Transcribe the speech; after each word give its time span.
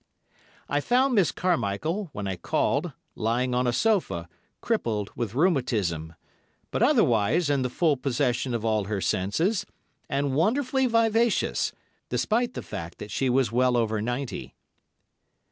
I 0.67 0.79
found 0.79 1.13
Miss 1.13 1.31
Carmichael, 1.31 2.09
when 2.11 2.27
I 2.27 2.35
called, 2.35 2.91
lying 3.13 3.53
on 3.53 3.67
a 3.67 3.71
sofa, 3.71 4.27
crippled 4.59 5.11
with 5.15 5.35
rheumatism, 5.35 6.15
but 6.71 6.81
otherwise 6.81 7.51
in 7.51 7.61
the 7.61 7.69
full 7.69 7.95
possession 7.97 8.55
of 8.55 8.65
all 8.65 8.85
her 8.85 8.99
senses, 8.99 9.63
and 10.09 10.33
wonderfully 10.33 10.87
vivacious, 10.87 11.71
despite 12.09 12.55
the 12.55 12.63
fact 12.63 12.97
that 12.97 13.11
she 13.11 13.29
was 13.29 13.51
well 13.51 13.77
over 13.77 14.01
ninety. 14.01 14.55